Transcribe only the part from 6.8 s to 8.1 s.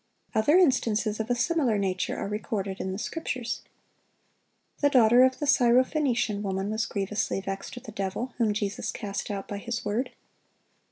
grievously vexed with a